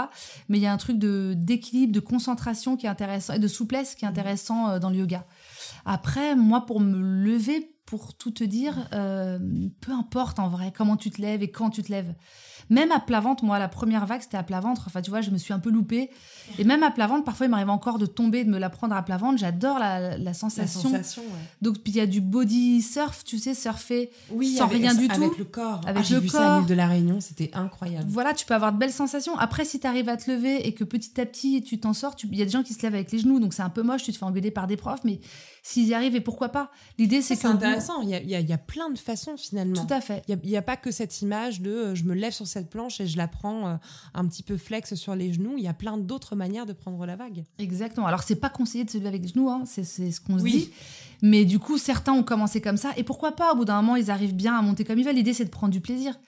[0.49, 3.47] Mais il y a un truc de d'équilibre, de concentration qui est intéressant et de
[3.47, 5.25] souplesse qui est intéressant euh, dans le yoga.
[5.85, 9.39] Après, moi, pour me lever, pour tout te dire, euh,
[9.79, 12.13] peu importe en vrai comment tu te lèves et quand tu te lèves.
[12.69, 14.83] Même à plat ventre, moi, la première vague, c'était à plat ventre.
[14.87, 16.09] Enfin, tu vois, je me suis un peu loupée.
[16.57, 18.95] Et même à plat ventre, parfois, il m'arrive encore de tomber, de me la prendre
[18.95, 19.37] à plat ventre.
[19.37, 20.91] J'adore la, la sensation.
[21.61, 24.93] Donc, puis il y a du body surf, tu sais, surfer Oui, sans avec, rien
[24.93, 25.35] du avec tout.
[25.37, 25.81] le corps.
[25.85, 26.59] Avec Ah, j'ai le vu ça à corps.
[26.59, 28.05] l'île de la Réunion, c'était incroyable.
[28.09, 29.37] Voilà, tu peux avoir de belles sensations.
[29.37, 32.15] Après, si tu arrives à te lever et que petit à petit tu t'en sors,
[32.23, 33.83] il y a des gens qui se lèvent avec les genoux, donc c'est un peu
[33.83, 35.19] moche, tu te fais engueuler par des profs, mais
[35.63, 36.69] s'ils y arrivent, et pourquoi pas?
[36.97, 38.01] L'idée, c'est C'est intéressant.
[38.01, 39.85] Il y a, il y a- il y a plein de façons finalement.
[39.85, 40.23] Tout à fait.
[40.27, 42.99] Il n'y a, pas que cette image de euh, je me lève sur cette planche
[42.99, 43.75] et je la prends euh,
[44.13, 45.53] un petit peu flex sur les genoux.
[45.57, 47.43] Il y a plein d'autres manières de prendre la vague.
[47.59, 48.07] Exactement.
[48.07, 50.37] Alors, c'est pas conseillé de se lever avec les genoux, hein, c'est c'est ce qu'on
[50.39, 50.51] se Oui.
[50.51, 50.69] dit.
[51.21, 52.91] Mais du coup, certains ont commencé comme ça.
[52.97, 55.15] Et pourquoi pas Au bout d'un moment, ils arrivent bien à monter comme ils veulent.
[55.15, 56.19] L'idée, c'est de prendre du plaisir.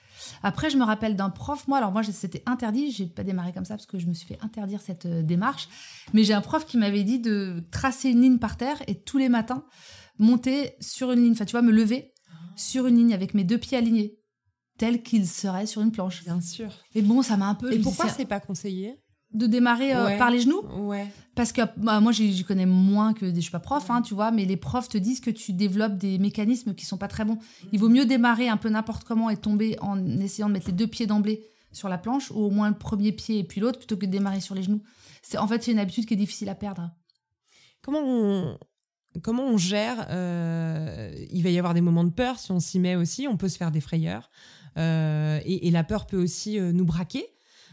[0.42, 1.68] Après, je me rappelle d'un prof.
[1.68, 2.90] Moi, alors moi, c'était interdit.
[2.90, 5.68] J'ai pas démarré comme ça parce que je me suis fait interdire cette euh, démarche.
[6.14, 9.18] Mais j'ai un prof qui m'avait dit de tracer une ligne par terre et tous
[9.18, 9.64] les matins
[10.18, 11.32] monter sur une ligne.
[11.32, 12.12] Enfin, tu vois, me lever
[12.56, 14.18] sur une ligne avec mes deux pieds alignés,
[14.78, 16.24] tel qu'il serait sur une planche.
[16.24, 16.70] Bien sûr.
[16.94, 17.72] Et bon, ça m'a un peu.
[17.72, 18.96] Et pourquoi c'est- pas conseillé
[19.34, 20.16] de démarrer euh, Ouais.
[20.16, 21.06] par les genoux Ouais.
[21.34, 23.34] parce que bah, moi, j'y connais moins que des.
[23.36, 25.98] Je suis pas prof, hein, tu vois, mais les profs te disent que tu développes
[25.98, 27.36] des mécanismes qui sont pas très bons.
[27.70, 30.72] Il vaut mieux démarrer un peu n'importe comment et tomber en essayant de mettre les
[30.72, 33.76] deux pieds d'emblée sur la planche, ou au moins le premier pied et puis l'autre,
[33.78, 34.80] plutôt que de démarrer sur les genoux.
[35.20, 36.90] C'est En fait, c'est une habitude qui est difficile à perdre.
[37.82, 38.58] Comment on,
[39.22, 42.78] comment on gère euh, Il va y avoir des moments de peur si on s'y
[42.78, 43.28] met aussi.
[43.28, 44.30] On peut se faire des frayeurs.
[44.78, 47.26] Euh, et, la peur peut aussi euh, nous braquer.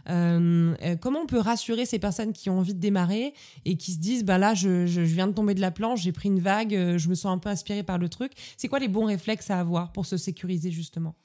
[0.08, 3.34] Euh, comment on peut rassurer ces personnes qui ont envie de démarrer
[3.66, 6.12] et qui se disent bah là je, je- viens de tomber de la planche j'ai
[6.12, 8.88] pris une vague je me sens un peu inspirée par le truc c'est quoi les
[8.88, 11.16] bons réflexes à avoir pour se sécuriser justement?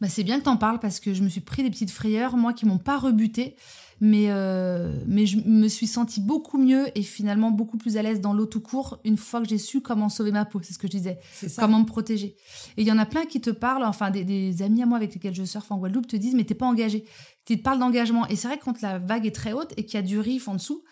[0.00, 2.36] Bah, c'est bien que t'en parles parce que je me suis pris des petites frayeurs,
[2.36, 3.56] moi, qui m'ont pas rebuté.
[4.00, 8.20] Mais, euh, mais je me suis sentie beaucoup mieux et finalement beaucoup plus à l'aise
[8.20, 10.60] dans l'eau tout court une fois que j'ai su comment sauver ma peau.
[10.62, 11.18] C'est ce que je disais.
[11.56, 12.36] comment me protéger.
[12.76, 14.98] Et il y en a plein qui te parlent, enfin des, des amis à moi
[14.98, 17.04] avec lesquels je surfe en Guadeloupe te disent mais t'es pas engagé.
[17.48, 18.26] Ils te parlent d'engagement.
[18.28, 20.18] Et c'est vrai que quand la vague est très haute et qu'il y a du
[20.18, 20.82] riff en dessous,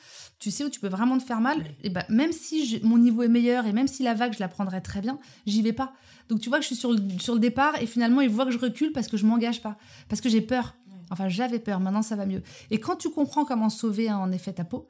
[0.42, 1.64] tu sais où tu peux vraiment te faire mal.
[1.85, 4.40] Et ben même si je- mon niveau est meilleur et même si la vague je
[4.40, 5.92] la prendrais très bien, j'y vais pas.
[6.28, 8.44] Donc tu vois que je suis sur le, sur le départ et finalement ils voient
[8.46, 9.76] que je recule parce que je m'engage pas,
[10.09, 10.74] parce que j'ai peur.
[11.11, 11.78] Enfin j'avais peur.
[11.78, 12.42] Maintenant ça va mieux.
[12.72, 14.88] Et quand tu comprends comment sauver hein, en effet ta peau.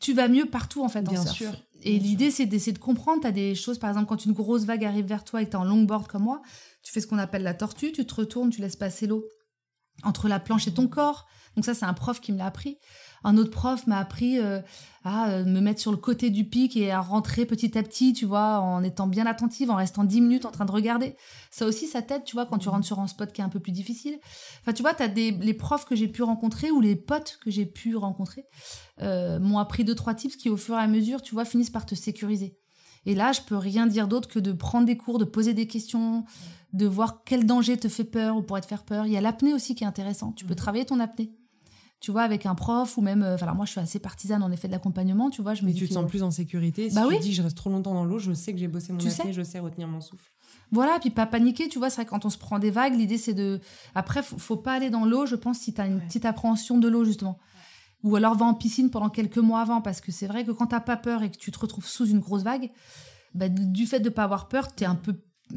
[0.00, 1.36] tu vas mieux partout en fait en Bien surf.
[1.36, 4.32] sûr, Et l'idée c'est d'essayer de comprendre, tu as des choses par exemple quand une
[4.32, 6.42] grosse vague arrive vers toi et que tu es en longboard comme moi,
[6.82, 9.24] tu fais ce qu'on appelle la tortue, tu te retournes, tu laisses passer l'eau
[10.04, 11.26] entre la planche et ton corps.
[11.56, 12.78] Donc ça c'est un prof qui me l'a appris.
[13.22, 14.60] Un autre prof m'a appris euh,
[15.04, 18.12] à euh, me mettre sur le côté du pic et à rentrer petit à petit,
[18.12, 21.16] tu vois, en étant bien attentive, en restant 10 minutes en train de regarder.
[21.50, 23.50] Ça aussi, ça t'aide, tu vois, quand tu rentres sur un spot qui est un
[23.50, 24.18] peu plus difficile.
[24.62, 27.38] Enfin, tu vois, tu as des, les profs que j'ai pu rencontrer ou les potes
[27.42, 28.44] que j'ai pu rencontrer
[29.02, 31.70] euh, m'ont appris deux, trois tips qui, au fur et à mesure, tu vois, finissent
[31.70, 32.59] par te sécuriser.
[33.06, 35.66] Et là, je peux rien dire d'autre que de prendre des cours, de poser des
[35.66, 36.24] questions,
[36.72, 39.06] de voir quel danger te fait peur ou pourrait te faire peur.
[39.06, 40.32] Il y a l'apnée aussi qui est intéressant.
[40.32, 41.32] Tu peux travailler ton apnée.
[41.98, 43.22] Tu vois, avec un prof ou même.
[43.22, 45.52] euh, Enfin, alors moi, je suis assez partisane en effet de l'accompagnement, tu vois.
[45.54, 46.88] Je Mais tu te sens plus en sécurité.
[46.88, 47.20] Si Bah tu oui.
[47.20, 49.24] dis je reste trop longtemps dans l'eau, je sais que j'ai bossé mon Tu apnée,
[49.24, 49.32] sais.
[49.34, 50.30] je sais retenir mon souffle.
[50.72, 53.18] Voilà, puis pas paniquer, tu vois, c'est vrai quand on se prend des vagues, l'idée
[53.18, 53.60] c'est de...
[53.94, 56.06] Après, faut, faut pas aller dans l'eau, je pense, si tu as une Ouais.
[56.06, 57.38] petite appréhension de l'eau, justement.
[58.02, 60.68] Ou alors va en piscine pendant quelques mois avant, parce que c'est vrai que quand
[60.68, 62.70] t'as pas peur et que tu te retrouves sous une grosse vague,
[63.34, 65.14] bah, du fait de pas avoir peur, tu es un peu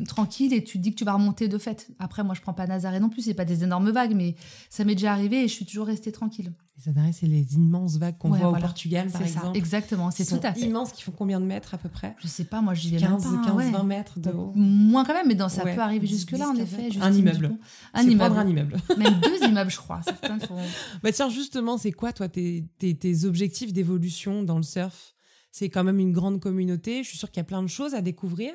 [0.08, 1.88] tranquille et tu te dis que tu vas remonter de fait.
[2.00, 4.36] Après, moi, je prends pas Nazaré non plus, c'est pas des énormes vagues, mais
[4.70, 6.54] ça m'est déjà arrivé et je suis toujours restée tranquille.
[6.78, 8.66] Les Adarés, c'est les immenses vagues qu'on Ouais, voit voilà.
[8.66, 9.58] au Portugal, par C'est ça, exemple.
[9.58, 10.62] exactement, c'est tout à fait.
[10.62, 12.16] immenses, qui font combien de mètres à peu près?
[12.20, 13.48] Je sais pas, moi, j'y vais 15, même pas.
[13.48, 13.72] 15 ouais.
[13.72, 14.52] 20 mètres de haut.
[14.56, 16.76] Moins quand même, mais dans, ça Ouais, peut arriver 10, jusque-là, en 10, effet.
[16.78, 16.84] 15.
[16.94, 17.58] Justine Un immeuble.
[17.94, 18.18] Un immeuble.
[18.18, 18.78] prendre un immeuble.
[18.98, 20.02] Même deux immeubles, je crois.
[20.04, 20.58] Certains font...
[21.04, 25.13] Bah tiens, justement, c'est quoi, toi, tes, tes, tes objectifs d'évolution dans le surf?
[25.54, 27.04] C'est quand même une grande communauté.
[27.04, 28.54] Je suis sûre qu'il y a plein de choses à découvrir.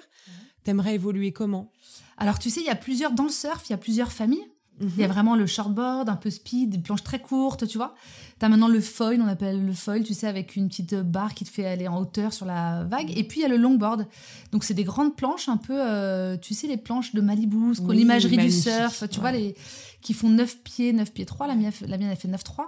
[0.65, 1.71] T'aimerais évoluer comment?
[2.17, 4.51] Alors, tu sais, il y a plusieurs, dans le surf, il y a plusieurs familles.
[4.81, 4.91] Mhm.
[4.97, 7.95] Il y a vraiment le shortboard, un peu speed, des planches très courtes, tu vois.
[8.39, 11.45] T'as maintenant le foil, on appelle le foil, tu sais, avec une petite barre qui
[11.45, 13.11] te fait aller en hauteur sur la vague.
[13.17, 14.07] Et puis, il y a le longboard.
[14.53, 17.97] Donc, c'est des grandes planches, un peu, euh, tu sais, les planches de Malibu, Oui,
[17.97, 19.21] l'imagerie du surf, tu Ouais.
[19.21, 19.55] vois, les,
[20.01, 21.49] qui font 9 pieds, 9 pieds 3.
[21.49, 22.67] La mienne, la mienne, elle fait 9,3.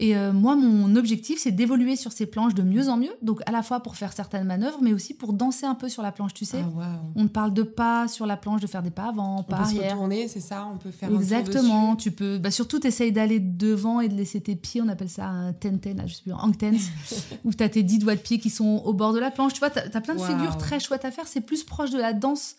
[0.00, 3.12] Et euh, moi, mon objectif, c'est d'évoluer sur ces planches de mieux en mieux.
[3.22, 6.02] Donc, à la fois pour faire certaines manœuvres, mais aussi pour danser un peu sur
[6.02, 6.64] la planche, tu sais.
[6.80, 7.00] Ah.
[7.14, 9.58] On te parle de pas sur la planche, de faire des pas avant, On pas
[9.58, 9.92] peut se arrière.
[9.92, 11.94] retourner, c'est ça On peut faire Exactement.
[11.94, 14.82] Tu peux, bah surtout, t'essayes d'aller devant et de laisser tes pieds.
[14.82, 16.88] On appelle ça un ten-ten, là, je sais plus, hang tense,
[17.44, 19.52] où t'as tes dix doigts de pied qui sont au bord de la planche.
[19.52, 21.26] Tu vois, t'as as plein de figures très chouettes à faire.
[21.26, 22.56] C'est plus proche de la danse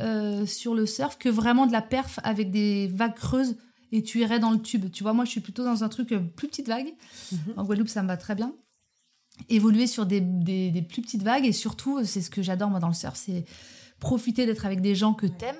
[0.00, 3.56] euh, sur le surf que vraiment de la perf avec des vagues creuses
[3.92, 4.90] et tu irais dans le tube.
[4.90, 6.92] Tu vois, moi, je suis plutôt dans un truc euh, plus petite vague.
[7.32, 7.38] Mhm.
[7.56, 8.52] En Guadeloupe, ça me va très bien.
[9.48, 12.80] Évoluer sur des, des- des plus petites vagues et surtout, c'est ce que j'adore moi
[12.80, 13.44] dans le surf, c'est
[14.00, 15.56] profiter d'être avec des gens que t'aimes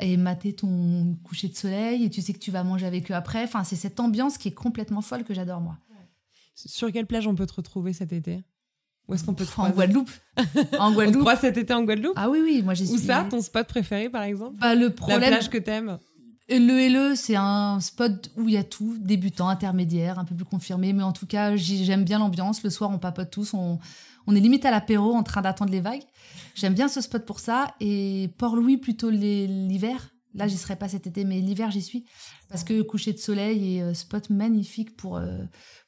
[0.00, 3.14] et mater ton coucher de soleil et tu sais que tu vas manger avec eux
[3.14, 3.44] après.
[3.44, 5.78] Enfin, c'est cette ambiance qui est complètement folle que j'adore moi.
[6.54, 8.42] Sur quelle plage on peut te retrouver cet été?
[9.06, 10.10] Où est-ce qu'on peut te en Guadeloupe.
[10.78, 11.28] en On te Guadeloupe.
[11.40, 12.12] cet été en Guadeloupe?
[12.16, 12.90] Ah oui, oui, moi suis.
[12.90, 14.56] Où ça Ton spot préféré, par exemple?
[14.58, 15.98] Bah, le La problème, plage que t'aimes?
[16.50, 20.44] Le LE, c'est un spot où il y a tout, débutant, intermédiaire, un peu plus
[20.44, 22.62] confirmé, mais en tout cas, j'aime bien l'ambiance.
[22.62, 23.78] Le soir, on papote tous, on,
[24.28, 26.02] on est limite à l'apéro en train d'attendre les vagues.
[26.54, 27.74] J'aime bien ce spot pour ça.
[27.80, 30.14] Et Port-Louis, plutôt l'hiver.
[30.34, 32.04] Là, j'y serai pas cet été, mais l'hiver, j'y suis.
[32.50, 35.38] Parce que coucher de soleil et euh, spot magnifique pour, euh,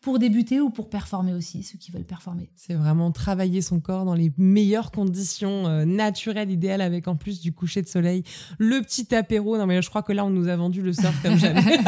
[0.02, 2.50] pour débuter ou pour performer aussi, ceux qui veulent performer.
[2.54, 7.40] C'est vraiment travailler son corps dans les meilleures conditions euh, naturelles, idéales, avec en plus
[7.40, 8.24] du coucher de soleil,
[8.58, 9.56] le petit apéro.
[9.56, 11.62] Non, mais je crois que là, on nous a vendu le surf comme jamais.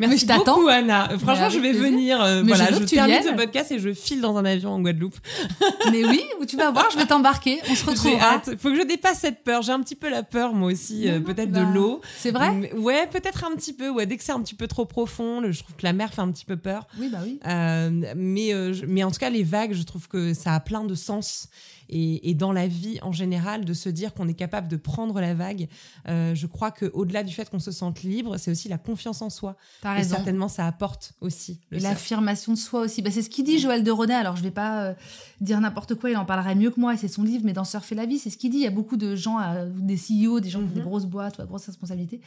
[0.00, 0.56] Merci je t'attends.
[0.56, 1.08] beaucoup, Anna.
[1.18, 1.90] Franchement, avec je vais plaisir.
[1.90, 2.22] venir.
[2.22, 5.16] euh, voilà, je je termine ce podcast et je file dans un avion en Guadeloupe.
[5.92, 7.58] mais oui, tu vas voir, je vais t'embarquer.
[7.70, 8.34] On se J'ai retrouvera.
[8.34, 8.50] hâte.
[8.58, 9.62] Faut que je dépasse cette peur.
[9.62, 12.00] J'ai un petit peu la peur, moi aussi, euh, peut-être bah, de l'eau.
[12.18, 12.50] C'est vrai?
[12.52, 13.88] Mais- Ouais, peut-être un petit peu.
[13.90, 16.12] Ouais, dès que c'est un petit peu trop profond, le- je trouve que la mer
[16.12, 16.86] fait un petit peu peur.
[16.98, 17.40] Oui, bah oui.
[17.46, 20.60] Euh, mais, euh, je- mais en tout cas, les vagues, je trouve que ça a
[20.60, 21.48] plein de sens.
[21.88, 25.20] Et, et dans la vie en général, de se dire qu'on est capable de prendre
[25.20, 25.68] la vague,
[26.08, 29.30] euh, je crois qu'au-delà du fait qu'on se sente libre, c'est aussi la confiance en
[29.30, 29.56] soi.
[29.82, 31.60] T'as Et certainement, ça apporte aussi.
[31.70, 33.02] L'affirmation de soi aussi.
[33.02, 34.14] Bah, c'est ce qu'il dit Joël de Ronet.
[34.14, 34.94] Alors, je vais pas euh,
[35.40, 37.64] dire n'importe quoi, il en parlerait mieux que moi, et c'est son livre, mais dans
[37.64, 38.58] Surfer la vie, c'est ce qu'il dit.
[38.58, 40.86] Il y a beaucoup de gens, euh, des CEO, des gens qui ont des Mhm.
[40.86, 42.20] grosses boîtes ou à grosses responsabilités,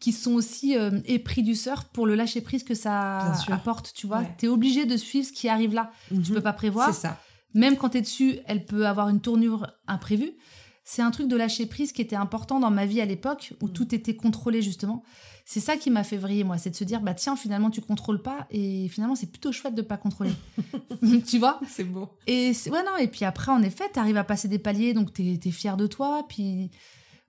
[0.00, 0.74] qui sont aussi
[1.06, 3.92] épris du surf pour le lâcher prise que ça apporte.
[3.94, 4.34] Tu vois, Ouais.
[4.38, 5.90] tu es obligé de suivre ce qui arrive là.
[6.08, 6.24] Tu Mhm.
[6.34, 6.92] peux pas prévoir.
[6.94, 7.18] C'est ça.
[7.54, 10.32] Même quand tu es dessus, elle peut avoir une tournure imprévue.
[10.84, 13.66] C'est un truc de lâcher prise qui était important dans ma vie à l'époque, où
[13.66, 13.72] Mm.
[13.72, 15.02] tout était contrôlé justement.
[15.44, 17.80] C'est ça qui m'a fait vriller, moi, c'est de se dire, bah tiens, finalement, tu
[17.80, 20.32] contrôles pas, et finalement, c'est plutôt chouette de pas contrôler.
[21.26, 21.58] tu vois?
[21.68, 22.10] C'est beau.
[22.26, 25.12] Et ouais, non, et puis après, en effet, tu arrives à passer des paliers, donc
[25.12, 26.70] tu es, fier de toi, puis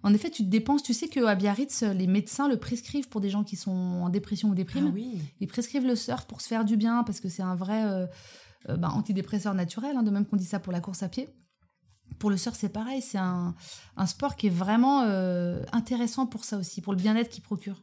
[0.03, 0.83] en effet, tu te dépenses.
[0.83, 4.49] Tu sais qu'à Biarritz, les médecins le prescrivent pour des gens qui sont en dépression
[4.49, 4.87] ou déprime.
[4.89, 5.17] Ah oui.
[5.41, 8.05] Ils prescrivent le surf pour se faire du bien parce que c'est un vrai euh,
[8.67, 11.29] euh, bah, antidépresseur naturel, hein, de même qu'on dit ça pour la course à pied.
[12.17, 13.01] Pour le surf, c'est pareil.
[13.01, 13.55] C'est un,
[13.95, 17.81] un sport qui est vraiment euh, intéressant pour ça aussi, pour le bien-être qu'il procure.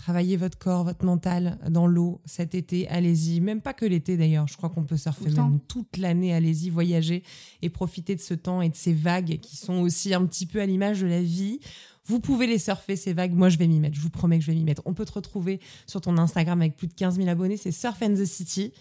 [0.00, 2.88] Travaillez votre corps, votre mental dans l'eau cet été.
[2.88, 3.42] Allez-y.
[3.42, 4.48] Même pas que l'été d'ailleurs.
[4.48, 6.32] Je crois qu'on peut surfer Tout même toute l'année.
[6.32, 7.22] Allez-y, voyager
[7.60, 10.58] et profiter de ce temps et de ces vagues qui sont aussi un petit peu
[10.62, 11.60] à l'image de la vie.
[12.06, 13.34] Vous pouvez les surfer, ces vagues.
[13.34, 13.94] Moi, je vais m'y mettre.
[13.94, 14.80] Je vous promets que je vais m'y mettre.
[14.86, 17.58] On peut te retrouver sur ton Instagram avec plus de 15 000 abonnés.
[17.58, 18.72] C'est Surf and the City.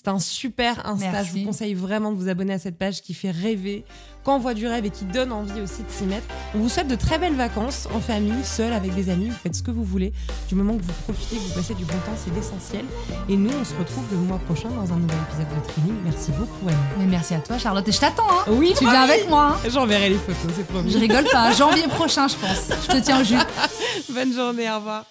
[0.00, 1.10] C'est un super Insta.
[1.10, 1.30] Merci.
[1.34, 3.84] Je vous conseille vraiment de vous abonner à cette page qui fait rêver,
[4.22, 6.24] qui envoie du rêve et qui donne envie aussi de s'y mettre.
[6.54, 9.28] On vous souhaite de très belles vacances en famille, seul, avec des amis.
[9.30, 10.12] Vous faites ce que vous voulez.
[10.48, 12.84] Du moment que vous profitez, que vous passez du bon temps, c'est l'essentiel.
[13.28, 15.94] Et nous, on se retrouve le mois prochain dans un nouvel épisode de Training.
[16.04, 16.76] Merci beaucoup, Anne.
[17.00, 17.88] Mais merci à toi, Charlotte.
[17.88, 18.44] Et je t'attends, hein.
[18.52, 19.68] Oui, Tu viens avec moi, hein.
[19.68, 20.92] J'enverrai les photos, c'est promis.
[20.92, 21.50] Je rigole pas.
[21.50, 22.70] Janvier prochain, je pense.
[22.84, 23.34] Je te tiens au jus.
[24.10, 25.06] Bonne journée, au revoir.